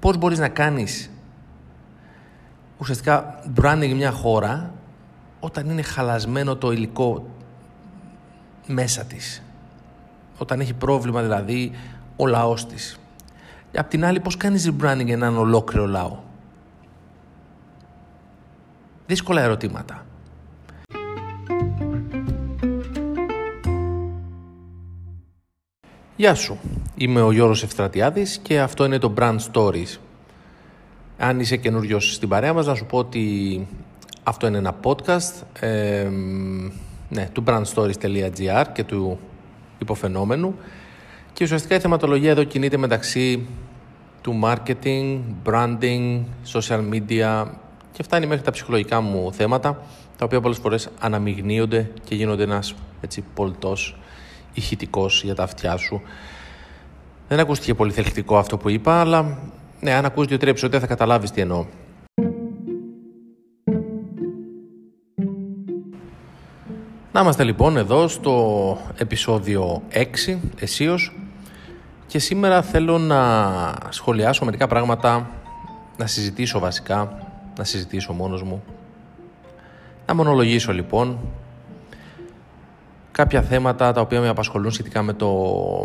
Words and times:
πώς 0.00 0.16
μπορείς 0.16 0.38
να 0.38 0.48
κάνεις 0.48 1.10
ουσιαστικά 2.78 3.40
branding 3.60 3.92
μια 3.94 4.10
χώρα 4.10 4.74
όταν 5.40 5.70
είναι 5.70 5.82
χαλασμένο 5.82 6.56
το 6.56 6.72
υλικό 6.72 7.28
μέσα 8.66 9.04
της. 9.04 9.42
Όταν 10.38 10.60
έχει 10.60 10.74
πρόβλημα 10.74 11.22
δηλαδή 11.22 11.72
ο 12.16 12.26
λαός 12.26 12.66
της. 12.66 12.98
Απ' 13.76 13.88
την 13.88 14.04
άλλη 14.04 14.20
πώς 14.20 14.36
κάνεις 14.36 14.70
rebranding 14.70 15.08
έναν 15.08 15.36
ολόκληρο 15.36 15.86
λαό; 15.86 16.18
Δύσκολα 19.06 19.40
ερωτήματα. 19.42 20.04
Γεια 26.20 26.34
σου, 26.34 26.58
είμαι 26.96 27.20
ο 27.20 27.32
Γιώργος 27.32 27.62
Ευστρατιάδης 27.62 28.38
και 28.42 28.60
αυτό 28.60 28.84
είναι 28.84 28.98
το 28.98 29.14
Brand 29.16 29.36
Stories. 29.52 29.98
Αν 31.18 31.40
είσαι 31.40 31.56
καινούριος 31.56 32.14
στην 32.14 32.28
παρέα 32.28 32.52
μας, 32.52 32.66
να 32.66 32.74
σου 32.74 32.86
πω 32.86 32.98
ότι 32.98 33.66
αυτό 34.22 34.46
είναι 34.46 34.58
ένα 34.58 34.76
podcast 34.82 35.42
ναι, 37.08 37.28
του 37.32 37.44
brandstories.gr 37.46 38.64
και 38.72 38.84
του 38.84 39.18
υποφαινόμενου. 39.78 40.54
Και 41.32 41.44
ουσιαστικά 41.44 41.74
η 41.74 41.80
θεματολογία 41.80 42.30
εδώ 42.30 42.44
κινείται 42.44 42.76
μεταξύ 42.76 43.46
του 44.20 44.40
marketing, 44.44 45.20
branding, 45.44 46.20
social 46.52 46.88
media 46.92 47.46
και 47.92 48.02
φτάνει 48.02 48.26
μέχρι 48.26 48.44
τα 48.44 48.50
ψυχολογικά 48.50 49.00
μου 49.00 49.32
θέματα 49.32 49.82
τα 50.16 50.24
οποία 50.24 50.40
πολλές 50.40 50.58
φορές 50.58 50.88
αναμειγνύονται 51.00 51.90
και 52.04 52.14
γίνονται 52.14 52.42
ένας 52.42 52.74
έτσι 53.00 53.24
πολτός 53.34 53.98
ηχητικός 54.54 55.22
για 55.24 55.34
τα 55.34 55.42
αυτιά 55.42 55.76
σου. 55.76 56.02
Δεν 57.28 57.40
ακούστηκε 57.40 57.74
πολύ 57.74 57.92
θελκτικό 57.92 58.38
αυτό 58.38 58.56
που 58.56 58.68
είπα, 58.68 59.00
αλλά 59.00 59.38
ναι, 59.80 59.92
αν 59.92 60.04
ακούσει 60.04 60.28
δύο-τρία 60.28 60.50
επεισόδια 60.50 60.80
θα 60.80 60.86
καταλάβεις 60.86 61.30
τι 61.30 61.40
εννοώ. 61.40 61.66
Να 67.12 67.20
είμαστε 67.20 67.44
λοιπόν 67.44 67.76
εδώ 67.76 68.08
στο 68.08 68.78
επεισόδιο 68.96 69.82
6 69.92 70.38
εσείως 70.58 71.12
και 72.06 72.18
σήμερα 72.18 72.62
θέλω 72.62 72.98
να 72.98 73.74
σχολιάσω 73.88 74.44
μερικά 74.44 74.66
πράγματα, 74.66 75.30
να 75.96 76.06
συζητήσω 76.06 76.58
βασικά, 76.58 77.18
να 77.58 77.64
συζητήσω 77.64 78.12
μόνος 78.12 78.42
μου, 78.42 78.62
να 80.06 80.14
μονολογήσω 80.14 80.72
λοιπόν 80.72 81.18
κάποια 83.12 83.42
θέματα 83.42 83.92
τα 83.92 84.00
οποία 84.00 84.20
με 84.20 84.28
απασχολούν 84.28 84.70
σχετικά 84.70 85.02
με, 85.02 85.12
το, 85.12 85.28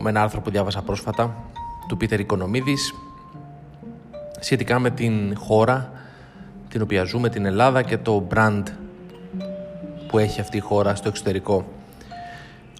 με 0.01 0.09
ένα 0.09 0.21
άρθρο 0.21 0.41
που 0.41 0.49
διάβασα 0.49 0.81
πρόσφατα 0.81 1.43
του 1.87 1.97
Πίτερ 1.97 2.19
Οικονομίδης 2.19 2.93
σχετικά 4.39 4.79
με 4.79 4.89
την 4.89 5.37
χώρα 5.37 5.91
την 6.69 6.81
οποία 6.81 7.03
ζούμε, 7.03 7.29
την 7.29 7.45
Ελλάδα 7.45 7.81
και 7.81 7.97
το 7.97 8.27
brand 8.33 8.63
που 10.07 10.17
έχει 10.17 10.41
αυτή 10.41 10.57
η 10.57 10.59
χώρα 10.59 10.95
στο 10.95 11.07
εξωτερικό. 11.07 11.65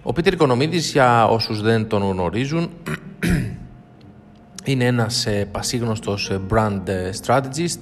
Ο 0.02 0.12
Πίτερ 0.12 0.32
Οικονομίδης, 0.32 0.90
για 0.92 1.26
όσους 1.26 1.62
δεν 1.62 1.88
τον 1.88 2.02
γνωρίζουν, 2.02 2.70
είναι 4.64 4.84
ένας 4.84 5.26
ε, 5.26 5.48
πασίγνωστος 5.52 6.30
ε, 6.30 6.40
brand 6.50 6.80
ε, 6.84 7.10
strategist. 7.24 7.78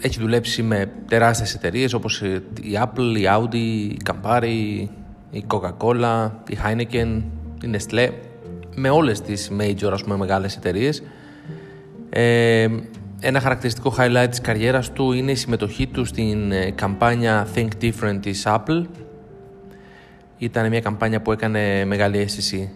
Ε, 0.00 0.06
έχει 0.06 0.20
δουλέψει 0.20 0.62
με 0.62 0.92
τεράστιες 1.08 1.54
εταιρείες 1.54 1.92
όπως 1.92 2.20
η 2.62 2.78
Apple, 2.82 3.16
η 3.18 3.24
Audi, 3.36 3.54
η 3.54 3.96
Campari, 4.04 4.86
η 5.30 5.44
Coca-Cola, 5.48 6.30
η 6.48 6.58
Heineken, 6.64 7.22
η 7.62 7.70
Nestlé, 7.72 8.10
με 8.74 8.88
όλες 8.88 9.20
τις 9.20 9.50
major 9.60 9.90
ας 9.92 10.02
πούμε 10.02 10.16
μεγάλες 10.16 10.56
εταιρείες. 10.56 11.02
Ε, 12.10 12.68
ένα 13.20 13.40
χαρακτηριστικό 13.40 13.94
highlight 13.98 14.26
της 14.30 14.40
καριέρας 14.40 14.92
του 14.92 15.12
είναι 15.12 15.30
η 15.30 15.34
συμμετοχή 15.34 15.86
του 15.86 16.04
στην 16.04 16.52
ε, 16.52 16.70
καμπάνια 16.70 17.46
Think 17.54 17.68
Different 17.80 18.18
της 18.20 18.42
Apple. 18.46 18.84
Ήταν 20.38 20.68
μια 20.68 20.80
καμπάνια 20.80 21.22
που 21.22 21.32
έκανε 21.32 21.84
μεγάλη 21.84 22.18
αίσθηση 22.18 22.70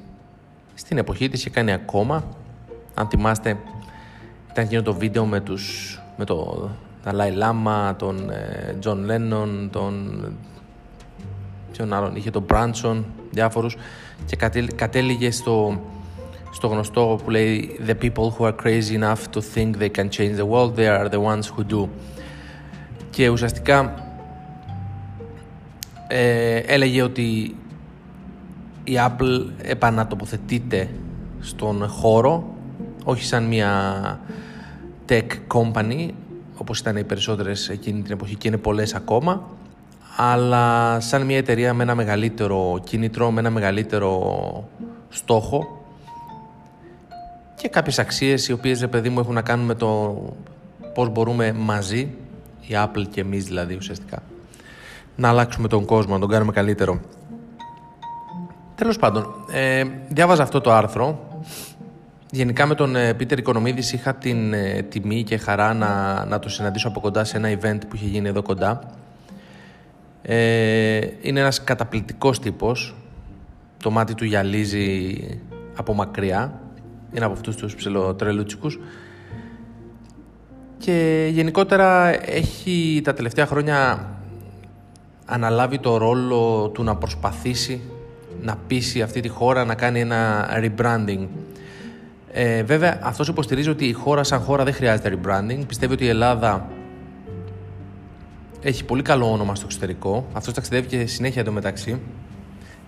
στην 0.74 0.98
εποχή 0.98 1.28
της 1.28 1.42
και 1.42 1.50
κάνει 1.50 1.72
ακόμα. 1.72 2.24
Αν 2.94 3.08
θυμάστε, 3.08 3.56
ήταν 4.50 4.64
εκείνο 4.64 4.82
το 4.82 4.94
βίντεο 4.94 5.24
με, 5.24 5.40
τους, 5.40 5.98
με 6.16 6.24
το 6.24 6.70
Dalai 7.04 7.32
Lama, 7.42 7.94
τον 7.96 8.30
John 8.84 8.98
Lennon, 9.10 9.68
τον... 9.70 10.24
ποιον 11.72 11.92
άλλον, 11.92 12.16
είχε 12.16 12.30
τον 12.30 12.46
Branson, 12.48 13.04
διάφορους 13.30 13.76
και 14.26 14.36
κατέληγε 14.74 15.30
στο 15.30 15.80
στο 16.50 16.66
γνωστό 16.66 17.20
που 17.24 17.30
λέει 17.30 17.80
The 17.86 17.94
people 17.94 18.30
who 18.30 18.44
are 18.44 18.56
crazy 18.62 18.94
enough 18.94 19.30
to 19.32 19.40
think 19.40 19.78
they 19.78 19.88
can 19.98 20.08
change 20.08 20.36
the 20.36 20.46
world, 20.46 20.76
they 20.76 20.88
are 20.88 21.08
the 21.08 21.20
ones 21.20 21.46
who 21.56 21.64
do. 21.72 21.88
Και 23.10 23.28
ουσιαστικά 23.28 23.94
ε, 26.06 26.56
έλεγε 26.56 27.02
ότι 27.02 27.56
η 28.84 28.92
Apple 28.96 29.46
επανατοποθετείται 29.62 30.88
στον 31.40 31.88
χώρο 31.88 32.54
όχι 33.04 33.24
σαν 33.24 33.44
μια 33.44 34.20
tech 35.08 35.26
company 35.54 36.08
όπως 36.60 36.78
ήταν 36.78 36.96
οι 36.96 37.04
περισσότερες 37.04 37.68
εκείνη 37.68 38.02
την 38.02 38.12
εποχή 38.12 38.36
και 38.36 38.48
είναι 38.48 38.56
πολλές 38.56 38.94
ακόμα 38.94 39.48
αλλά 40.16 41.00
σαν 41.00 41.22
μια 41.22 41.36
εταιρεία 41.36 41.74
με 41.74 41.82
ένα 41.82 41.94
μεγαλύτερο 41.94 42.80
κίνητρο, 42.84 43.30
με 43.30 43.40
ένα 43.40 43.50
μεγαλύτερο 43.50 44.68
στόχο 45.08 45.84
και 47.54 47.68
κάποιες 47.68 47.98
αξίες 47.98 48.48
οι 48.48 48.52
οποίες, 48.52 48.88
παιδί 48.88 49.08
μου, 49.08 49.20
έχουν 49.20 49.34
να 49.34 49.42
κάνουν 49.42 49.66
με 49.66 49.74
το 49.74 50.22
πώς 50.94 51.08
μπορούμε 51.08 51.52
μαζί, 51.52 51.98
η 52.60 52.72
Apple 52.72 53.04
και 53.10 53.20
εμείς 53.20 53.44
δηλαδή 53.44 53.74
ουσιαστικά, 53.74 54.22
να 55.16 55.28
αλλάξουμε 55.28 55.68
τον 55.68 55.84
κόσμο, 55.84 56.14
να 56.14 56.20
τον 56.20 56.28
κάνουμε 56.28 56.52
καλύτερο. 56.52 57.00
Τέλος 58.74 58.98
πάντων, 58.98 59.34
ε, 59.52 59.84
διάβαζα 60.08 60.42
αυτό 60.42 60.60
το 60.60 60.72
άρθρο. 60.72 61.29
Γενικά 62.30 62.66
με 62.66 62.74
τον 62.74 62.96
ε, 62.96 63.14
Πίτερ 63.14 63.38
Οικονομίδης 63.38 63.92
είχα 63.92 64.14
την 64.14 64.52
ε, 64.52 64.82
τιμή 64.82 65.22
και 65.22 65.36
χαρά 65.36 65.74
να, 65.74 66.24
να 66.24 66.38
το 66.38 66.48
συναντήσω 66.48 66.88
από 66.88 67.00
κοντά 67.00 67.24
σε 67.24 67.36
ένα 67.36 67.58
event 67.60 67.78
που 67.88 67.96
είχε 67.96 68.06
γίνει 68.06 68.28
εδώ 68.28 68.42
κοντά. 68.42 68.80
Ε, 70.22 71.00
είναι 71.20 71.40
ένας 71.40 71.64
καταπληκτικός 71.64 72.40
τύπος. 72.40 72.94
Το 73.82 73.90
μάτι 73.90 74.14
του 74.14 74.24
γυαλίζει 74.24 75.16
από 75.76 75.94
μακριά 75.94 76.60
είναι 77.12 77.24
από 77.24 77.34
αυτούς 77.34 77.56
τους 77.56 77.74
ψηλοτρελούτσικους 77.74 78.78
και 80.78 81.28
γενικότερα 81.32 82.08
έχει 82.30 83.00
τα 83.04 83.14
τελευταία 83.14 83.46
χρόνια 83.46 84.08
αναλάβει 85.24 85.78
το 85.78 85.96
ρόλο 85.96 86.70
του 86.74 86.82
να 86.82 86.96
προσπαθήσει 86.96 87.80
να 88.42 88.56
πείσει 88.66 89.02
αυτή 89.02 89.20
τη 89.20 89.28
χώρα 89.28 89.64
να 89.64 89.74
κάνει 89.74 90.00
ένα 90.00 90.48
rebranding. 90.52 91.26
Ε, 92.32 92.62
βέβαια, 92.62 92.98
αυτός 93.02 93.28
υποστηρίζει 93.28 93.68
ότι 93.68 93.84
η 93.84 93.92
χώρα 93.92 94.24
σαν 94.24 94.40
χώρα 94.40 94.64
δεν 94.64 94.74
χρειάζεται 94.74 95.18
rebranding. 95.18 95.66
Πιστεύει 95.66 95.92
ότι 95.92 96.04
η 96.04 96.08
Ελλάδα 96.08 96.68
έχει 98.62 98.84
πολύ 98.84 99.02
καλό 99.02 99.32
όνομα 99.32 99.54
στο 99.54 99.64
εξωτερικό. 99.66 100.26
Αυτός 100.32 100.54
ταξιδεύει 100.54 100.86
και 100.86 101.06
συνέχεια 101.06 101.40
εντωμεταξύ 101.40 101.98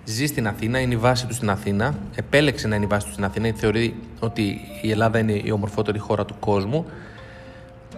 ζει 0.05 0.27
στην 0.27 0.47
Αθήνα, 0.47 0.79
είναι 0.79 0.95
η 0.95 0.97
βάση 0.97 1.27
του 1.27 1.35
στην 1.35 1.51
Αθήνα. 1.51 1.95
Επέλεξε 2.15 2.69
να 2.69 2.75
είναι 2.77 2.85
η 2.85 2.89
βάση 2.89 3.07
του 3.07 3.13
στην 3.13 3.25
Αθήνα, 3.25 3.45
γιατί 3.45 3.61
θεωρεί 3.61 3.95
ότι 4.21 4.61
η 4.83 4.91
Ελλάδα 4.91 5.19
είναι 5.19 5.41
η 5.45 5.51
ομορφότερη 5.51 5.99
χώρα 5.99 6.25
του 6.25 6.35
κόσμου. 6.41 6.87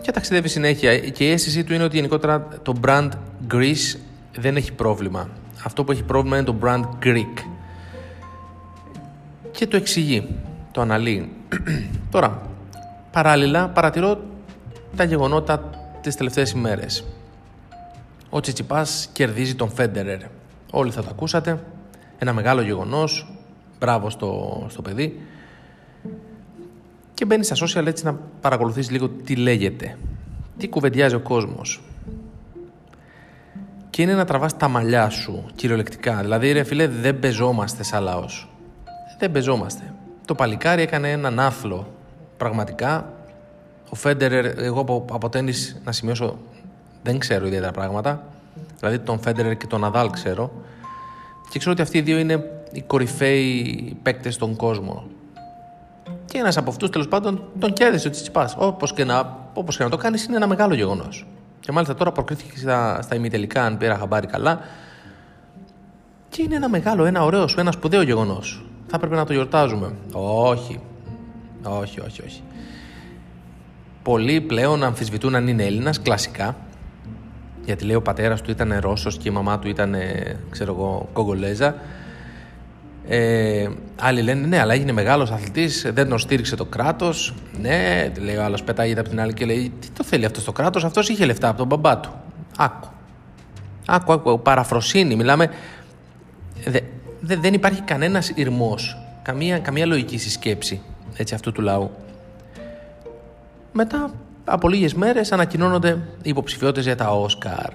Και 0.00 0.10
ταξιδεύει 0.10 0.48
συνέχεια. 0.48 0.98
Και 0.98 1.24
η 1.24 1.30
αίσθησή 1.30 1.64
του 1.64 1.74
είναι 1.74 1.84
ότι 1.84 1.96
γενικότερα 1.96 2.48
το 2.62 2.74
brand 2.86 3.08
Greece 3.52 3.98
δεν 4.36 4.56
έχει 4.56 4.72
πρόβλημα. 4.72 5.28
Αυτό 5.64 5.84
που 5.84 5.92
έχει 5.92 6.02
πρόβλημα 6.02 6.36
είναι 6.36 6.46
το 6.46 6.56
brand 6.62 6.82
Greek. 7.04 7.44
Και 9.50 9.66
το 9.66 9.76
εξηγεί, 9.76 10.28
το 10.74 10.80
αναλύει. 10.80 11.30
Τώρα, 12.10 12.42
παράλληλα 13.10 13.68
παρατηρώ 13.68 14.20
τα 14.96 15.04
γεγονότα 15.04 15.70
τις 16.00 16.16
τελευταίες 16.16 16.50
ημέρες. 16.50 17.04
Ο 18.30 18.40
Τσιτσιπάς 18.40 19.08
κερδίζει 19.12 19.54
τον 19.54 19.70
Φέντερερ. 19.70 20.20
Όλοι 20.70 20.90
θα 20.90 21.02
το 21.02 21.08
ακούσατε 21.10 21.64
ένα 22.18 22.32
μεγάλο 22.32 22.60
γεγονός, 22.60 23.32
μπράβο 23.78 24.10
στο, 24.10 24.62
στο 24.70 24.82
παιδί 24.82 25.20
και 27.14 27.24
μπαίνει 27.24 27.44
στα 27.44 27.66
social 27.66 27.86
έτσι 27.86 28.04
να 28.04 28.18
παρακολουθείς 28.40 28.90
λίγο 28.90 29.08
τι 29.08 29.36
λέγεται, 29.36 29.98
τι 30.58 30.68
κουβεντιάζει 30.68 31.14
ο 31.14 31.20
κόσμος. 31.20 31.82
Και 33.90 34.02
είναι 34.02 34.14
να 34.14 34.24
τραβάς 34.24 34.56
τα 34.56 34.68
μαλλιά 34.68 35.08
σου, 35.08 35.44
κυριολεκτικά. 35.54 36.20
Δηλαδή, 36.20 36.52
ρε 36.52 36.62
φίλε, 36.62 36.88
δεν 36.88 37.18
πεζόμαστε 37.18 37.82
σαν 37.82 38.02
λαός. 38.02 38.48
Δεν 39.18 39.30
πεζόμαστε. 39.30 39.94
Το 40.24 40.34
παλικάρι 40.34 40.82
έκανε 40.82 41.10
έναν 41.10 41.40
άθλο. 41.40 41.86
Πραγματικά, 42.36 43.12
ο 43.88 43.94
Φέντερερ, 43.94 44.58
εγώ 44.58 44.80
από, 44.80 45.04
από 45.12 45.28
τέννις, 45.28 45.80
να 45.84 45.92
σημειώσω, 45.92 46.38
δεν 47.02 47.18
ξέρω 47.18 47.46
ιδιαίτερα 47.46 47.72
πράγματα. 47.72 48.26
Δηλαδή, 48.78 48.98
τον 48.98 49.20
Φέντερερ 49.20 49.56
και 49.56 49.66
τον 49.66 49.80
Ναδάλ 49.80 50.10
ξέρω. 50.10 50.52
Και 51.50 51.58
ξέρω 51.58 51.72
ότι 51.72 51.82
αυτοί 51.82 51.98
οι 51.98 52.00
δύο 52.00 52.18
είναι 52.18 52.50
οι 52.72 52.82
κορυφαίοι 52.82 53.96
παίκτες 54.02 54.34
στον 54.34 54.56
κόσμο. 54.56 55.06
Και 56.24 56.38
ένας 56.38 56.56
από 56.56 56.70
αυτούς 56.70 56.90
τέλος 56.90 57.08
πάντων 57.08 57.42
τον 57.58 57.72
κέρδισε 57.72 58.08
ο 58.08 58.10
Τσιτσιπάς. 58.10 58.54
Όπως 58.58 58.92
και, 58.92 59.04
να, 59.04 59.38
όπως 59.54 59.76
και 59.76 59.84
να 59.84 59.90
το 59.90 59.96
κάνεις, 59.96 60.24
είναι 60.24 60.36
ένα 60.36 60.46
μεγάλο 60.46 60.74
γεγονός. 60.74 61.26
Και 61.60 61.72
μάλιστα 61.72 61.94
τώρα 61.94 62.12
προκρίθηκε 62.12 62.58
στα, 62.58 63.02
στα 63.02 63.14
ημιτελικά, 63.14 63.64
αν 63.64 63.76
πήρα 63.76 63.98
χαμπάρι 63.98 64.26
καλά. 64.26 64.60
Και 66.28 66.42
είναι 66.42 66.54
ένα 66.54 66.68
μεγάλο, 66.68 67.04
ένα 67.04 67.24
ωραίο 67.24 67.46
σου, 67.46 67.60
ένα 67.60 67.72
σπουδαίο 67.72 68.02
γεγονός. 68.02 68.64
Θα 68.96 69.00
έπρεπε 69.02 69.20
να 69.20 69.26
το 69.26 69.32
γιορτάζουμε. 69.32 69.92
Όχι. 70.12 70.80
Όχι, 71.62 72.00
όχι, 72.00 72.22
όχι. 72.22 72.42
Πολλοί 74.02 74.40
πλέον 74.40 74.82
αμφισβητούν 74.84 75.34
αν 75.34 75.48
είναι 75.48 75.64
Έλληνας, 75.64 76.00
κλασικά. 76.00 76.56
Γιατί 77.64 77.84
λέει 77.84 77.94
ο 77.94 78.02
πατέρας 78.02 78.42
του 78.42 78.50
ήταν 78.50 78.78
Ρώσος 78.80 79.16
και 79.16 79.28
η 79.28 79.32
μαμά 79.32 79.58
του 79.58 79.68
ήταν, 79.68 79.94
ξέρω 80.50 80.72
εγώ, 80.72 81.08
Κογκολέζα. 81.12 81.74
Ε, 83.08 83.68
άλλοι 84.00 84.22
λένε 84.22 84.46
ναι, 84.46 84.60
αλλά 84.60 84.74
έγινε 84.74 84.92
μεγάλος 84.92 85.30
αθλητής, 85.30 85.90
δεν 85.94 86.08
τον 86.08 86.18
στήριξε 86.18 86.56
το 86.56 86.64
κράτος. 86.64 87.34
Ναι, 87.60 88.12
λέει 88.20 88.36
ο 88.36 88.44
άλλος, 88.44 88.62
πετάγεται 88.62 89.00
από 89.00 89.08
την 89.08 89.20
άλλη 89.20 89.32
και 89.32 89.44
λέει: 89.44 89.72
Τι 89.80 89.88
το 89.90 90.04
θέλει 90.04 90.24
αυτός 90.24 90.44
το 90.44 90.52
κράτος, 90.52 90.84
αυτός 90.84 91.08
είχε 91.08 91.24
λεφτά 91.24 91.48
από 91.48 91.58
τον 91.58 91.66
μπαμπά 91.66 91.98
του. 92.00 92.12
Άκου. 92.58 92.88
Άκου, 93.86 94.12
άκου, 94.12 94.40
παραφροσύνη. 94.42 95.16
Μιλάμε. 95.16 95.50
Δε, 96.64 96.80
δε, 97.24 97.36
δεν 97.36 97.54
υπάρχει 97.54 97.80
κανένας 97.80 98.28
ηρμός, 98.28 98.98
καμία, 99.22 99.58
καμία 99.58 99.86
λογική 99.86 100.18
συσκέψη 100.18 100.80
έτσι, 101.16 101.34
αυτού 101.34 101.52
του 101.52 101.62
λαού. 101.62 101.90
Μετά 103.72 104.10
από 104.44 104.68
λίγες 104.68 104.94
μέρες 104.94 105.32
ανακοινώνονται 105.32 105.98
οι 106.22 106.28
υποψηφιότητες 106.28 106.84
για 106.84 106.96
τα 106.96 107.10
Όσκαρ. 107.10 107.70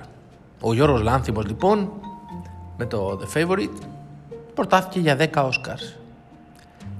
Ο 0.62 0.74
Γιώργος 0.74 1.02
Λάνθιμος 1.02 1.46
λοιπόν 1.46 1.92
με 2.78 2.86
το 2.86 3.20
The 3.22 3.38
Favorite 3.38 3.82
προτάθηκε 4.54 5.00
για 5.00 5.18
10 5.18 5.44
Oscars. 5.44 5.96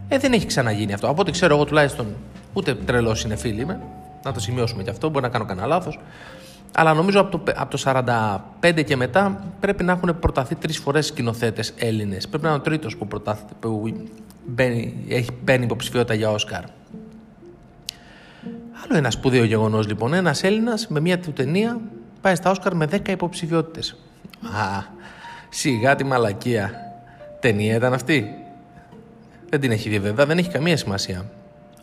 Ε, 0.08 0.18
δεν 0.18 0.34
έχει 0.34 0.46
ξαναγίνει 0.46 0.94
αυτό. 0.94 1.10
Από 1.10 1.22
ό,τι 1.22 1.32
ξέρω 1.32 1.56
εγώ 1.56 1.66
τουλάχιστον, 1.66 2.16
ούτε 2.54 2.76
τρελός 2.76 3.24
είναι 3.24 3.36
φίλοι 3.36 3.66
με. 3.66 3.80
Να 4.24 4.32
το 4.32 4.40
σημειώσουμε 4.40 4.84
και 4.84 4.90
αυτό, 4.90 5.10
μπορεί 5.10 5.24
να 5.24 5.30
κάνω 5.32 5.46
κανένα 5.46 5.68
λάθος. 5.68 6.00
Αλλά 6.74 6.94
νομίζω 6.94 7.20
από 7.20 7.38
το, 7.38 7.54
από 7.56 7.78
το 7.78 7.84
45 8.62 8.84
και 8.84 8.96
μετά 8.96 9.44
πρέπει 9.60 9.84
να 9.84 9.92
έχουν 9.92 10.20
προταθεί 10.20 10.56
τρεις 10.56 10.78
φορές 10.78 11.06
σκηνοθέτες 11.06 11.74
Έλληνες. 11.78 12.28
Πρέπει 12.28 12.44
να 12.44 12.50
είναι 12.50 12.60
ο 12.60 12.62
τρίτος 12.62 12.98
που, 12.98 13.08
που 13.60 13.94
μπαίνει, 14.46 15.06
έχει 15.08 15.32
παίρνει 15.44 15.66
υποψηφιότητα 15.66 16.14
για 16.14 16.30
Όσκαρ. 16.30 16.64
Άλλο 18.84 18.98
ένα 18.98 19.12
σπουδαίο 19.12 19.44
γεγονός 19.44 19.88
λοιπόν. 19.88 20.14
Ένας 20.14 20.44
Έλληνας 20.44 20.88
με 20.88 21.00
μια 21.00 21.20
του 21.20 21.34
ταινία 21.34 21.80
πάει 22.22 22.36
στα 22.36 22.50
Όσκαρ 22.50 22.76
με 22.76 22.88
10 22.92 23.08
υποψηφιότητες. 23.08 23.96
Α, 24.44 24.84
σιγά 25.50 25.96
τη 25.96 26.04
μαλακία. 26.04 26.72
Ταινία 27.40 27.76
ήταν 27.76 27.94
αυτή; 27.94 28.34
Δεν 29.50 29.60
την 29.60 29.72
έχει 29.72 29.90
δει 29.90 30.00
βέβαια, 30.00 30.26
δεν 30.26 30.38
έχει 30.38 30.50
καμία 30.50 30.78
σημασία. 30.78 31.26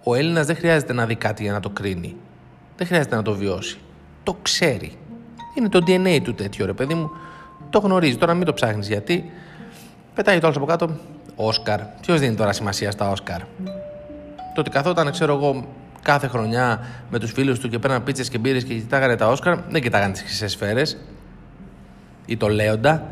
Ο 0.02 0.14
Έλληνας 0.14 0.46
δεν 0.46 0.56
χρειάζεται 0.56 0.92
να 0.92 1.06
δει 1.06 1.14
κάτι 1.14 1.42
για 1.42 1.52
να 1.52 1.60
το 1.60 1.70
κρίνει. 1.70 2.16
Δεν 2.76 2.86
χρειάζεται 2.86 3.16
να 3.16 3.22
το 3.22 3.34
βιώσει. 3.34 3.78
Το 4.26 4.36
ξέρει. 4.42 4.92
Είναι 5.54 5.68
το 5.68 5.80
DNA 5.86 6.20
του 6.22 6.34
τέτοιο 6.34 6.66
ρε 6.66 6.72
παιδί 6.72 6.94
μου. 6.94 7.10
Το 7.70 7.78
γνωρίζει. 7.78 8.16
Τώρα 8.16 8.34
μην 8.34 8.46
το 8.46 8.52
ψάχνεις 8.52 8.88
γιατί. 8.88 9.30
Πετάει 10.14 10.38
το 10.38 10.46
άλλο 10.46 10.56
από 10.56 10.66
κάτω. 10.66 10.96
Όσκαρ. 11.36 11.80
Ποιος 12.00 12.20
δίνει 12.20 12.34
τώρα 12.34 12.52
σημασία 12.52 12.90
στα 12.90 13.10
Όσκαρ; 13.10 13.40
Το 14.54 14.60
ότι 14.60 14.70
καθόταν, 14.70 15.10
ξέρω 15.10 15.34
εγώ, 15.34 15.66
κάθε 16.02 16.26
χρονιά 16.26 16.86
με 17.10 17.18
τους 17.18 17.32
φίλους 17.32 17.58
του 17.58 17.68
και 17.68 17.78
παίρναν 17.78 18.02
πίτσες 18.02 18.28
και 18.28 18.38
μπύρες 18.38 18.64
και 18.64 18.74
κοιτάγανε 18.74 19.16
τα 19.16 19.28
Όσκαρ, 19.28 19.58
δεν 19.68 19.82
κοιτάγανε 19.82 20.12
τις 20.12 20.22
χρυσές 20.22 20.52
σφαίρες. 20.52 20.96
Ή 22.26 22.36
το 22.36 22.48
Λέοντα. 22.48 23.06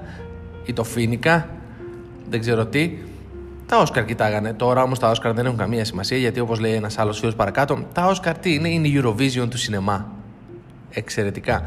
Ή 0.64 0.72
το 0.72 0.84
Φίνικα 0.84 1.48
δεν 2.28 2.40
ξέρω 2.40 2.66
τι. 2.66 2.98
Τα 3.66 3.78
Όσκαρ 3.78 4.04
κοιτάγανε. 4.04 4.52
Τώρα 4.52 4.82
όμως 4.82 4.98
τα 4.98 5.10
Όσκαρ 5.10 5.32
δεν 5.32 5.46
έχουν 5.46 5.58
καμία 5.58 5.84
σημασία 5.84 6.18
γιατί 6.18 6.40
όπως 6.40 6.60
λέει 6.60 6.72
ένας 6.72 6.98
άλλος 6.98 7.18
φίλος 7.18 7.34
παρακάτω, 7.34 7.84
τα 7.92 8.06
Όσκαρ 8.06 8.38
τι 8.38 8.54
είναι, 8.54 8.68
είναι 8.68 8.88
η 8.88 9.02
Eurovision 9.02 9.48
του 9.50 9.58
σινεμά. 9.58 10.13
Εξαιρετικά. 10.94 11.62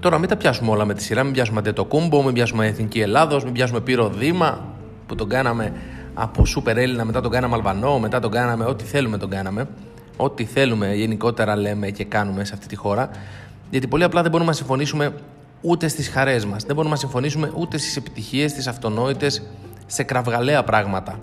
Τώρα 0.00 0.18
μην 0.18 0.28
τα 0.28 0.36
πιάσουμε 0.36 0.70
όλα 0.70 0.84
με 0.84 0.94
τη 0.94 1.02
σειρά, 1.02 1.22
μην 1.22 1.32
πιάσουμε 1.32 1.62
το 1.62 1.84
κούμπο, 1.84 2.22
μην 2.22 2.34
πιάσουμε 2.34 2.66
Εθνική 2.66 3.00
Ελλάδος, 3.00 3.44
μην 3.44 3.52
πιάσουμε 3.52 3.80
Πύρο 3.80 4.08
Δήμα 4.08 4.74
που 5.06 5.14
τον 5.14 5.28
κάναμε 5.28 5.72
από 6.14 6.44
Σούπερ 6.44 6.78
Έλληνα, 6.78 7.04
μετά 7.04 7.20
τον 7.20 7.30
κάναμε 7.30 7.54
Αλβανό, 7.54 7.98
μετά 7.98 8.20
τον 8.20 8.30
κάναμε 8.30 8.64
ό,τι 8.64 8.84
θέλουμε 8.84 9.18
τον 9.18 9.30
κάναμε. 9.30 9.68
Ό,τι 10.16 10.44
θέλουμε 10.44 10.94
γενικότερα 10.94 11.56
λέμε 11.56 11.90
και 11.90 12.04
κάνουμε 12.04 12.44
σε 12.44 12.54
αυτή 12.54 12.66
τη 12.66 12.76
χώρα. 12.76 13.10
Γιατί 13.70 13.86
πολύ 13.86 14.04
απλά 14.04 14.22
δεν 14.22 14.30
μπορούμε 14.30 14.50
να 14.50 14.56
συμφωνήσουμε 14.56 15.14
ούτε 15.60 15.88
στις 15.88 16.08
χαρές 16.08 16.44
μας. 16.44 16.64
Δεν 16.64 16.74
μπορούμε 16.74 16.94
να 16.94 17.00
συμφωνήσουμε 17.00 17.52
ούτε 17.56 17.78
στις 17.78 17.96
επιτυχίες, 17.96 18.50
στις 18.50 18.66
αυτονόητες, 18.66 19.42
σε 19.86 20.02
κραυγαλαία 20.02 20.64
πράγματα. 20.64 21.18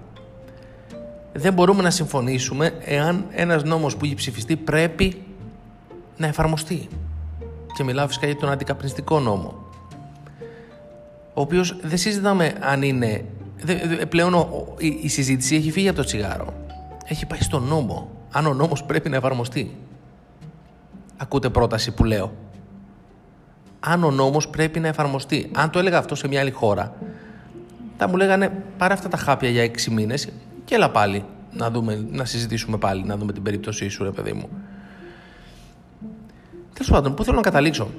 Δεν 1.34 1.54
μπορούμε 1.54 1.82
να 1.84 1.90
συμφωνήσουμε 1.90 2.74
εάν 2.86 3.26
ένας 3.32 3.64
νόμος 3.64 3.98
που 3.98 4.06
έχει 4.06 4.16
ψηφιστεί 4.16 4.56
πρέπει 4.56 5.22
να 6.18 6.28
εφαρμοστεί. 6.28 6.88
Και 7.74 7.84
μιλάω 7.84 8.08
φυσικά 8.08 8.26
για 8.26 8.36
τον 8.36 8.50
αντικαπνιστικό 8.50 9.20
νόμο. 9.20 9.66
Ο 11.34 11.42
οποίος 11.42 11.78
δεν 11.82 11.98
συζητάμε 11.98 12.54
αν 12.60 12.82
είναι... 12.82 13.26
Πλέον 14.10 14.46
η 15.02 15.08
συζήτηση 15.08 15.56
έχει 15.56 15.72
φύγει 15.72 15.88
από 15.88 15.98
το 15.98 16.04
τσιγάρο. 16.04 16.54
Έχει 17.06 17.26
πάει 17.26 17.42
στον 17.42 17.64
νόμο. 17.64 18.10
Αν 18.32 18.46
ο 18.46 18.54
νόμος 18.54 18.84
πρέπει 18.84 19.10
να 19.10 19.16
εφαρμοστεί. 19.16 19.76
Ακούτε 21.18 21.50
πρόταση 21.50 21.94
που 21.94 22.04
λέω 22.04 22.32
αν 23.80 24.04
ο 24.04 24.12
νόμος 24.12 24.48
πρέπει 24.48 24.80
να 24.80 24.88
εφαρμοστεί. 24.88 25.50
Αν 25.56 25.70
το 25.70 25.80
έλεγα 25.80 25.98
αυτό 25.98 26.16
σε 26.16 26.28
μια 26.28 26.40
άλλη 26.40 26.52
χώρα, 26.52 26.94
θα 27.98 28.08
μου 28.08 28.16
λέγανε 28.16 28.64
πάρε 28.78 28.94
αυτά 28.94 29.10
τα 29.10 29.18
χάπια 29.18 29.50
για 29.50 29.64
έξι 29.64 29.92
μήνες 29.92 30.30
και 30.66 30.76
έλα 30.76 30.92
πάλι 30.92 31.26
να, 31.52 31.72
δούμε, 31.72 32.06
να 32.12 32.26
συζητήσουμε 32.26 32.78
πάλι, 32.78 33.04
να 33.04 33.18
δούμε 33.18 33.34
την 33.34 33.44
περίπτωσή 33.44 33.90
σου 33.90 34.04
ρε 34.04 34.12
παιδί 34.12 34.34
μου. 34.34 34.50
Τέλος 36.78 36.92
πάντων, 36.92 37.14
πού 37.14 37.24
θέλω 37.24 37.36
να 37.36 37.42
καταλήξω; 37.42 37.90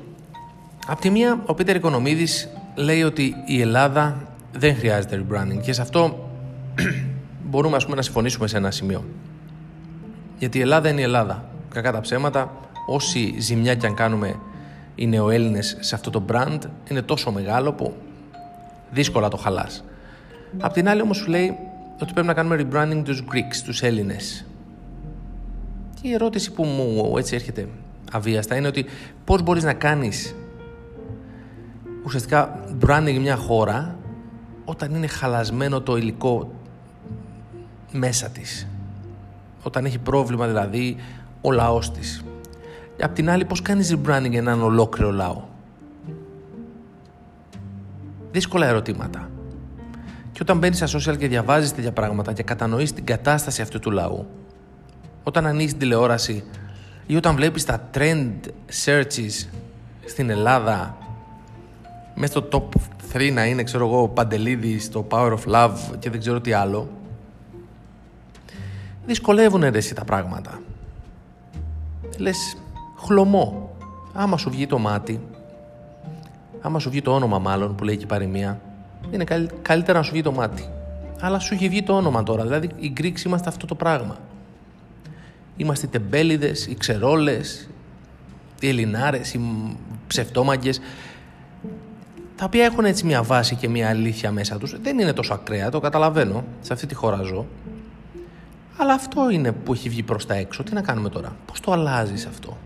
Απ' 0.86 1.00
τη 1.00 1.10
μία, 1.10 1.42
ο 1.46 1.54
Πίτερ 1.54 1.76
Οικονομίδης 1.76 2.48
λέει 2.74 3.02
ότι 3.02 3.34
η 3.46 3.60
Ελλάδα 3.60 4.28
δεν 4.52 4.76
χρειάζεται 4.76 5.24
rebranding 5.24 5.60
και 5.62 5.72
σε 5.72 5.82
αυτό 5.82 6.30
μπορούμε 7.48 7.76
ας 7.76 7.84
πούμε, 7.84 7.96
να 7.96 8.02
συμφωνήσουμε 8.02 8.46
σε 8.46 8.56
ένα 8.56 8.70
σημείο. 8.70 9.04
Γιατί 10.38 10.58
η 10.58 10.60
Ελλάδα 10.60 10.88
είναι 10.88 11.00
η 11.00 11.02
Ελλάδα. 11.02 11.44
Κακά 11.68 11.92
τα 11.92 12.00
ψέματα, 12.00 12.52
όση 12.86 13.34
ζημιά 13.38 13.74
κι 13.74 13.86
αν 13.86 13.94
κάνουμε 13.94 14.34
οι 14.94 15.06
νεοέλληνες 15.06 15.76
σε 15.80 15.94
αυτό 15.94 16.10
το 16.10 16.24
brand 16.28 16.58
είναι 16.90 17.02
τόσο 17.02 17.30
μεγάλο 17.30 17.72
που 17.72 17.94
δύσκολα 18.90 19.28
το 19.28 19.36
χαλάς. 19.36 19.84
Απ' 20.60 20.72
την 20.72 20.88
άλλη 20.88 21.00
όμως 21.00 21.16
σου 21.16 21.30
λέει 21.30 21.56
ότι 22.02 22.12
πρέπει 22.12 22.26
να 22.26 22.34
κάνουμε 22.34 22.66
rebranding 22.70 23.02
τους 23.04 23.24
Greeks, 23.32 23.56
τους 23.64 23.82
Έλληνες. 23.82 24.44
Και 26.00 26.08
η 26.08 26.12
ερώτηση 26.12 26.52
που 26.52 26.64
μου 26.64 27.18
έτσι 27.18 27.34
έρχεται 27.34 27.68
αβίαστα 28.12 28.56
είναι 28.56 28.66
ότι 28.66 28.86
πώς 29.24 29.42
μπορείς 29.42 29.64
να 29.64 29.72
κάνεις 29.72 30.34
ουσιαστικά 32.04 32.64
branding 32.86 33.18
μια 33.20 33.36
χώρα 33.36 33.96
όταν 34.64 34.94
είναι 34.94 35.06
χαλασμένο 35.06 35.80
το 35.80 35.96
υλικό 35.96 36.52
μέσα 37.92 38.28
της. 38.28 38.68
Όταν 39.62 39.84
έχει 39.84 39.98
πρόβλημα 39.98 40.46
δηλαδή 40.46 40.96
ο 41.40 41.52
λαός 41.52 41.90
της. 41.90 42.24
Απ' 43.00 43.14
την 43.14 43.30
άλλη, 43.30 43.44
πώς 43.44 43.62
κάνεις 43.62 43.96
rebranding 43.96 44.32
έναν 44.32 44.62
ολόκληρο 44.62 45.10
λαό; 45.10 45.42
Δύσκολα 48.32 48.66
ερωτήματα. 48.66 49.30
Και 50.32 50.38
όταν 50.42 50.58
μπαίνεις 50.58 50.76
στα 50.76 50.98
social 50.98 51.18
και 51.18 51.28
διαβάζεις 51.28 51.74
τέτοια 51.74 51.92
πράγματα 51.92 52.32
και 52.32 52.42
κατανοείς 52.42 52.92
την 52.92 53.04
κατάσταση 53.04 53.62
αυτού 53.62 53.78
του 53.78 53.90
λαού, 53.90 54.26
όταν 55.22 55.46
ανοίγεις 55.46 55.70
την 55.70 55.80
τηλεόραση 55.80 56.44
ή 57.10 57.16
όταν 57.16 57.36
βλέπεις 57.36 57.64
τα 57.64 57.88
trend 57.94 58.34
searches 58.84 59.48
στην 60.06 60.30
Ελλάδα 60.30 60.96
μέσα 62.14 62.32
στο 62.32 62.48
top 62.52 62.80
3 63.16 63.32
να 63.32 63.46
είναι, 63.46 63.62
ξέρω 63.62 63.86
εγώ, 63.86 64.08
Παντελίδης 64.08 64.84
στο 64.84 65.06
Power 65.10 65.32
of 65.32 65.52
Love 65.54 65.76
και 65.98 66.10
δεν 66.10 66.20
ξέρω 66.20 66.40
τι 66.40 66.52
άλλο, 66.52 66.88
δυσκολεύουν 69.06 69.62
εσύ 69.62 69.94
τα 69.94 70.04
πράγματα. 70.04 70.60
Λες, 72.18 72.56
χλωμό. 72.98 73.76
Άμα 74.12 74.36
σου 74.36 74.50
βγει 74.50 74.66
το 74.66 74.78
μάτι, 74.78 75.20
άμα 76.60 76.78
σου 76.78 76.90
βγει 76.90 77.02
το 77.02 77.14
όνομα 77.14 77.38
μάλλον 77.38 77.74
που 77.74 77.84
λέει 77.84 77.96
και 77.96 78.04
η 78.04 78.06
παροιμία, 78.06 78.60
είναι 79.10 79.24
καλύτερα 79.62 79.98
να 79.98 80.04
σου 80.04 80.12
βγει 80.12 80.22
το 80.22 80.32
μάτι. 80.32 80.68
Αλλά 81.20 81.38
σου 81.38 81.54
έχει 81.54 81.68
βγει 81.68 81.82
το 81.82 81.92
όνομα 81.92 82.22
τώρα. 82.22 82.42
Δηλαδή, 82.42 82.68
οι 82.76 82.88
Γκρίξ 82.88 83.22
είμαστε 83.22 83.48
αυτό 83.48 83.66
το 83.66 83.74
πράγμα. 83.74 84.16
Είμαστε 85.60 85.86
οι 85.86 85.88
τεμπέληδες, 85.88 86.66
οι 86.66 86.74
ξερόλες, 86.74 87.68
οι 88.60 88.68
Ελληνάρες, 88.68 89.34
οι 89.34 89.40
ψευτόμαγκε. 90.06 90.72
Τα 92.36 92.44
οποία 92.44 92.64
έχουν 92.64 92.84
έτσι 92.84 93.06
μια 93.06 93.22
βάση 93.22 93.54
και 93.54 93.68
μια 93.68 93.88
αλήθεια 93.88 94.32
μέσα 94.32 94.58
τους. 94.58 94.80
Δεν 94.80 94.98
είναι 94.98 95.12
τόσο 95.12 95.34
ακραία, 95.34 95.70
το 95.70 95.80
καταλαβαίνω. 95.80 96.44
Σε 96.60 96.72
αυτή 96.72 96.86
τη 96.86 96.94
χώρα 96.94 97.22
ζω. 97.22 97.46
Αλλά 98.76 98.92
αυτό 98.92 99.30
είναι 99.30 99.52
που 99.52 99.72
έχει 99.72 99.88
βγει 99.88 100.02
προς 100.02 100.26
τα 100.26 100.34
έξω. 100.34 100.62
Τι 100.62 100.74
να 100.74 100.82
κάνουμε 100.82 101.08
τώρα, 101.08 101.36
πώς 101.46 101.60
το 101.60 101.72
αλλάζεις 101.72 102.26
αυτό; 102.26 102.56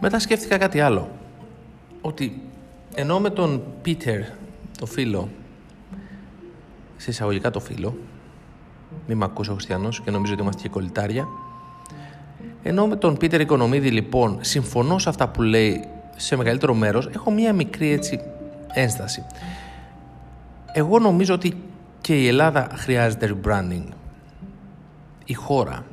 Μετά 0.00 0.18
σκέφτηκα 0.18 0.58
κάτι 0.58 0.80
άλλο. 0.80 1.10
Ότι 2.00 2.42
ενώ 2.94 3.20
με 3.20 3.30
τον 3.30 3.62
Πίτερ, 3.82 4.20
το 4.78 4.86
φίλο, 4.86 5.28
σε 6.96 7.10
εισαγωγικά 7.10 7.50
το 7.50 7.60
φίλο, 7.60 7.96
Μην 9.06 9.16
με 9.16 9.24
ακούσει 9.24 9.50
ο 9.50 9.52
Χριστιανός 9.52 10.00
και 10.00 10.10
νομίζω 10.10 10.32
ότι 10.32 10.42
είμαστε 10.42 10.62
και 10.62 10.68
κολλητάρια. 10.68 11.28
Ενώ 12.62 12.86
με 12.86 12.96
τον 12.96 13.16
Πίτερ 13.16 13.40
Οικονομίδη 13.40 13.90
λοιπόν 13.90 14.38
συμφωνώ 14.40 14.98
σε 14.98 15.08
αυτά 15.08 15.28
που 15.28 15.42
λέει 15.42 15.84
σε 16.16 16.36
μεγαλύτερο 16.36 16.74
μέρος, 16.74 17.08
έχω 17.14 17.30
μία 17.30 17.52
μικρή 17.52 17.90
έτσι 17.90 18.20
ένσταση. 18.72 19.24
Εγώ 20.72 20.98
νομίζω 20.98 21.34
ότι 21.34 21.62
και 22.00 22.22
η 22.22 22.26
Ελλάδα 22.26 22.68
χρειάζεται 22.74 23.34
rebranding. 23.34 23.84
Η 25.24 25.34
χώρα. 25.34 25.84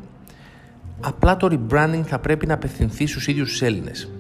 Απλά 1.02 1.38
το 1.38 1.48
rebranding 1.52 2.02
θα 2.06 2.20
πρέπει 2.20 2.48
να 2.48 2.54
απευθυνθεί 2.54 3.06
στους 3.08 3.28
ίδιους 3.28 3.50
τους 3.50 3.62
Έλληνες. 3.62 4.12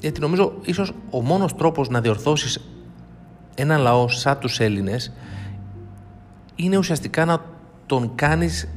Γιατί 0.00 0.20
νομίζω 0.20 0.52
ίσως 0.62 0.92
ο 1.10 1.22
μόνος 1.22 1.54
τρόπος 1.54 1.88
να 1.88 2.00
διορθώσεις 2.00 2.60
ένα 3.54 3.76
λαό 3.76 4.08
σαν 4.08 4.38
τους 4.38 4.60
Έλληνες 4.60 5.12
είναι 6.54 6.76
ουσιαστικά 6.76 7.24
να 7.24 7.40
τον 7.88 8.14
κάνεις 8.14 8.68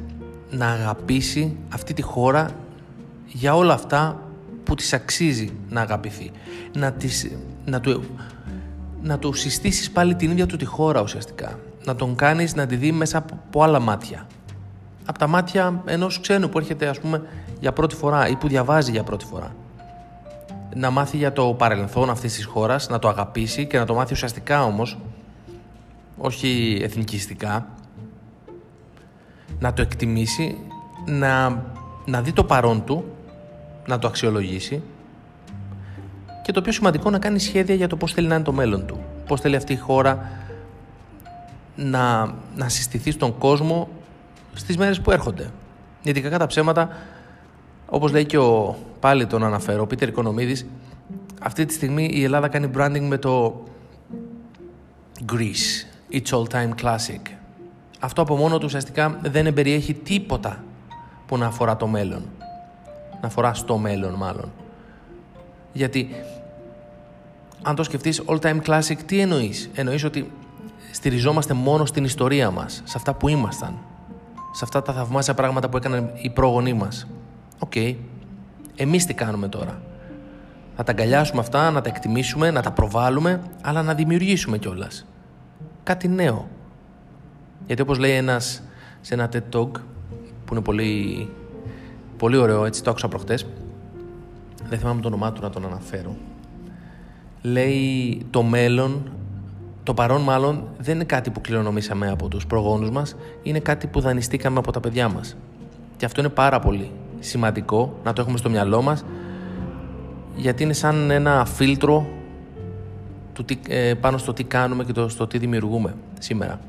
να 0.49 0.67
αγαπήσει 0.67 1.57
αυτή 1.73 1.93
τη 1.93 2.01
χώρα 2.01 2.49
για 3.27 3.55
όλα 3.55 3.73
αυτά 3.73 4.21
που 4.63 4.75
της 4.75 4.93
αξίζει 4.93 5.51
να 5.69 5.81
αγαπηθεί. 5.81 6.31
Να, 6.73 6.91
της, 6.91 7.31
να, 7.65 7.79
του, 7.79 8.03
να 9.01 9.19
του 9.19 9.33
συστήσεις 9.33 9.91
πάλι 9.91 10.15
την 10.15 10.31
ίδια 10.31 10.45
του 10.45 10.57
τη 10.57 10.65
χώρα 10.65 11.01
ουσιαστικά. 11.01 11.59
Να 11.85 11.95
τον 11.95 12.15
κάνεις 12.15 12.55
να 12.55 12.65
τη 12.65 12.75
δει 12.75 12.91
μέσα 12.91 13.17
από 13.17 13.63
άλλα 13.63 13.79
μάτια. 13.79 14.27
Από 15.05 15.19
τα 15.19 15.27
μάτια 15.27 15.81
ενός 15.85 16.19
ξένου 16.19 16.49
που 16.49 16.57
έρχεται 16.57 16.87
ας 16.87 16.99
πούμε 16.99 17.21
για 17.59 17.71
πρώτη 17.71 17.95
φορά 17.95 18.27
ή 18.27 18.35
που 18.35 18.47
διαβάζει 18.47 18.91
για 18.91 19.03
πρώτη 19.03 19.25
φορά. 19.25 19.55
Να 20.75 20.89
μάθει 20.89 21.17
για 21.17 21.33
το 21.33 21.53
παρελθόν 21.53 22.09
αυτής 22.09 22.33
της 22.33 22.45
χώρας, 22.45 22.89
να 22.89 22.99
το 22.99 23.07
αγαπήσει 23.07 23.65
και 23.65 23.77
να 23.77 23.85
το 23.85 23.93
μάθει 23.93 24.13
ουσιαστικά 24.13 24.63
όμως, 24.63 24.97
όχι 26.17 26.79
εθνικιστικά, 26.83 27.67
να 29.61 29.73
το 29.73 29.81
εκτιμήσει, 29.81 30.57
να, 31.05 31.63
να 32.05 32.21
δει 32.21 32.33
το 32.33 32.43
παρόν 32.43 32.83
του, 32.83 33.05
να 33.85 33.99
το 33.99 34.07
αξιολογήσει 34.07 34.81
και 36.43 36.51
το 36.51 36.61
πιο 36.61 36.71
σημαντικό 36.71 37.09
να 37.09 37.19
κάνει 37.19 37.39
σχέδια 37.39 37.75
για 37.75 37.87
το 37.87 37.95
πώς 37.95 38.13
θέλει 38.13 38.27
να 38.27 38.35
είναι 38.35 38.43
το 38.43 38.51
μέλλον 38.51 38.85
του. 38.85 38.99
Πώς 39.27 39.41
θέλει 39.41 39.55
αυτή 39.55 39.73
η 39.73 39.77
χώρα 39.77 40.29
να, 41.75 42.33
να 42.55 42.69
συστηθεί 42.69 43.11
στον 43.11 43.37
κόσμο 43.37 43.89
στις 44.53 44.77
μέρες 44.77 45.01
που 45.01 45.11
έρχονται. 45.11 45.51
Γιατί 46.03 46.21
κακά 46.21 46.37
τα 46.37 46.47
ψέματα, 46.47 46.89
όπως 47.89 48.11
λέει 48.11 48.25
και 48.25 48.37
ο 48.37 48.77
πάλι 48.99 49.25
τον 49.25 49.43
αναφέρω, 49.43 49.81
ο 49.81 49.87
Πίτερ 49.87 50.07
Οικονομίδης, 50.07 50.65
αυτή 51.41 51.65
τη 51.65 51.73
στιγμή 51.73 52.09
η 52.13 52.23
Ελλάδα 52.23 52.47
κάνει 52.47 52.69
branding 52.77 53.07
με 53.07 53.17
το 53.17 53.63
Greece, 55.31 55.85
It's 56.11 56.37
All 56.37 56.47
Time 56.53 56.73
Classic. 56.81 57.40
Αυτό 58.03 58.21
από 58.21 58.35
μόνο 58.35 58.57
του 58.57 58.65
ουσιαστικά 58.65 59.19
δεν 59.21 59.45
εμπεριέχει 59.45 59.93
τίποτα 59.93 60.63
που 61.25 61.37
να 61.37 61.45
αφορά 61.45 61.77
το 61.77 61.87
μέλλον. 61.87 62.23
Να 63.21 63.27
αφορά 63.27 63.53
στο 63.53 63.77
μέλλον 63.77 64.13
μάλλον. 64.13 64.51
Γιατί 65.73 66.09
αν 67.61 67.75
το 67.75 67.83
σκεφτείς 67.83 68.23
all 68.25 68.39
time 68.39 68.61
classic 68.61 68.97
τι 69.05 69.19
εννοείς; 69.19 69.69
Εννοείς 69.73 70.03
ότι 70.03 70.31
στηριζόμαστε 70.91 71.53
μόνο 71.53 71.85
στην 71.85 72.03
ιστορία 72.03 72.51
μας, 72.51 72.81
σε 72.85 72.93
αυτά 72.95 73.13
που 73.13 73.27
ήμασταν, 73.27 73.77
σε 74.51 74.63
αυτά 74.63 74.81
τα 74.81 74.93
θαυμάσια 74.93 75.33
πράγματα 75.33 75.69
που 75.69 75.77
έκαναν 75.77 76.09
οι 76.21 76.29
πρόγονοί 76.29 76.73
μας. 76.73 77.07
OK. 77.59 77.71
Okay. 77.75 77.95
Εμείς 78.75 79.05
τι 79.05 79.13
κάνουμε 79.13 79.47
τώρα; 79.47 79.81
Να 80.77 80.83
τα 80.83 80.91
αγκαλιάσουμε 80.91 81.39
αυτά, 81.41 81.71
να 81.71 81.81
τα 81.81 81.89
εκτιμήσουμε, 81.89 82.51
να 82.51 82.61
τα 82.61 82.71
προβάλλουμε, 82.71 83.41
αλλά 83.61 83.83
να 83.83 83.93
δημιουργήσουμε 83.93 84.57
κιόλας. 84.57 85.05
Κάτι 85.83 86.07
νέο. 86.07 86.47
Γιατί 87.71 87.85
όπως 87.85 87.97
λέει 87.97 88.11
ένας 88.11 88.63
σε 89.01 89.13
ένα 89.13 89.29
TED 89.33 89.55
Talk, 89.55 89.71
που 90.45 90.53
είναι 90.53 90.61
πολύ, 90.61 91.29
πολύ 92.17 92.37
ωραίο, 92.37 92.65
έτσι 92.65 92.83
το 92.83 92.89
άκουσα 92.89 93.07
προχτές, 93.07 93.45
δεν 94.69 94.79
θυμάμαι 94.79 95.01
το 95.01 95.07
όνομά 95.07 95.31
του 95.31 95.41
να 95.41 95.49
τον 95.49 95.65
αναφέρω, 95.65 96.15
λέει 97.41 98.25
το 98.29 98.43
μέλλον, 98.43 99.11
το 99.83 99.93
παρόν 99.93 100.21
μάλλον, 100.21 100.67
δεν 100.77 100.95
είναι 100.95 101.03
κάτι 101.03 101.29
που 101.29 101.41
κληρονομήσαμε 101.41 102.09
από 102.09 102.27
τους 102.27 102.45
προγόνους 102.45 102.89
μας, 102.89 103.15
είναι 103.43 103.59
κάτι 103.59 103.87
που 103.87 103.99
δανειστήκαμε 103.99 104.57
από 104.59 104.71
τα 104.71 104.79
παιδιά 104.79 105.09
μας. 105.09 105.35
Και 105.97 106.05
αυτό 106.05 106.19
είναι 106.19 106.29
πάρα 106.29 106.59
πολύ 106.59 106.91
σημαντικό 107.19 107.99
να 108.03 108.13
το 108.13 108.21
έχουμε 108.21 108.37
στο 108.37 108.49
μυαλό 108.49 108.81
μας, 108.81 109.05
γιατί 110.35 110.63
είναι 110.63 110.73
σαν 110.73 111.11
ένα 111.11 111.45
φίλτρο 111.45 112.07
του 113.33 113.45
τι, 113.45 113.59
ε, 113.67 113.93
πάνω 113.93 114.17
στο 114.17 114.33
τι 114.33 114.43
κάνουμε 114.43 114.83
και 114.83 114.91
το, 114.91 115.09
στο 115.09 115.27
τι 115.27 115.37
δημιουργούμε 115.37 115.95
σήμερα. 116.19 116.59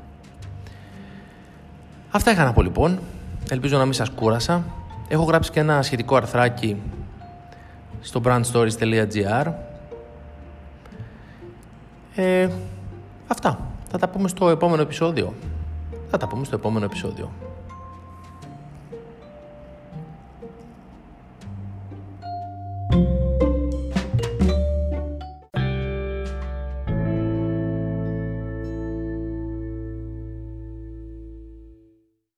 Αυτά 2.15 2.31
είχα 2.31 2.43
να 2.43 2.53
πω 2.53 2.61
λοιπόν. 2.61 2.99
Ελπίζω 3.49 3.77
να 3.77 3.83
μην 3.83 3.93
σας 3.93 4.09
κούρασα. 4.09 4.63
Έχω 5.07 5.23
γράψει 5.23 5.51
και 5.51 5.59
ένα 5.59 5.81
σχετικό 5.81 6.15
αρθράκι 6.15 6.81
στο 8.01 8.21
brandstories.gr 8.25 9.51
ε, 12.15 12.49
Αυτά. 13.27 13.59
Θα 13.89 13.97
τα 13.97 14.09
πούμε 14.09 14.27
στο 14.27 14.49
επόμενο 14.49 14.81
επεισόδιο. 14.81 15.33
Θα 16.09 16.17
τα 16.17 16.27
πούμε 16.27 16.45
στο 16.45 16.55
επόμενο 16.55 16.85
επεισόδιο. 16.85 17.31